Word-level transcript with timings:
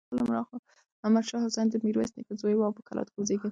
احمد 1.03 1.23
شاه 1.29 1.41
حسين 1.45 1.67
د 1.69 1.75
ميرويس 1.83 2.11
نيکه 2.17 2.33
زوی 2.41 2.55
و 2.57 2.61
او 2.67 2.71
په 2.77 2.81
کلات 2.87 3.07
کې 3.09 3.17
وزېږېد. 3.19 3.49